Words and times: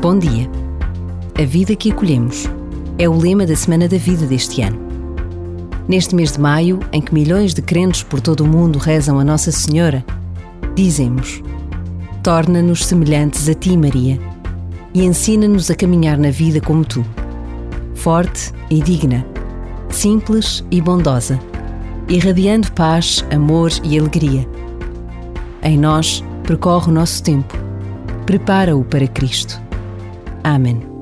Bom 0.00 0.18
dia. 0.18 0.50
A 1.38 1.44
vida 1.44 1.76
que 1.76 1.92
acolhemos 1.92 2.46
é 2.98 3.06
o 3.06 3.14
lema 3.14 3.44
da 3.44 3.54
Semana 3.54 3.86
da 3.86 3.98
Vida 3.98 4.24
deste 4.24 4.62
ano. 4.62 4.78
Neste 5.86 6.14
mês 6.14 6.32
de 6.32 6.40
maio, 6.40 6.80
em 6.90 7.02
que 7.02 7.12
milhões 7.12 7.52
de 7.52 7.60
crentes 7.60 8.02
por 8.02 8.18
todo 8.18 8.40
o 8.40 8.46
mundo 8.46 8.78
rezam 8.78 9.18
a 9.20 9.24
Nossa 9.24 9.52
Senhora, 9.52 10.02
dizemos: 10.74 11.42
Torna-nos 12.22 12.86
semelhantes 12.86 13.46
a 13.46 13.52
ti, 13.52 13.76
Maria, 13.76 14.18
e 14.94 15.04
ensina-nos 15.04 15.70
a 15.70 15.74
caminhar 15.74 16.16
na 16.16 16.30
vida 16.30 16.62
como 16.62 16.82
tu, 16.82 17.04
forte 17.94 18.54
e 18.70 18.80
digna, 18.80 19.26
simples 19.90 20.64
e 20.70 20.80
bondosa, 20.80 21.38
irradiando 22.08 22.72
paz, 22.72 23.22
amor 23.30 23.70
e 23.84 23.98
alegria. 23.98 24.48
Em 25.62 25.76
nós, 25.76 26.24
percorre 26.44 26.90
o 26.90 26.94
nosso 26.94 27.22
tempo. 27.22 27.54
Prepara-o 28.24 28.82
para 28.82 29.06
Cristo. 29.06 29.60
Amen. 30.44 30.99